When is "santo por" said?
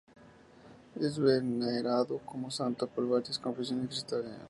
2.49-3.07